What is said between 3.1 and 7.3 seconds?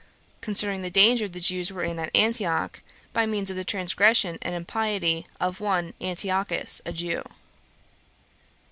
By Means Of The Transgression And Impiety Of One Antiochus, A Jew.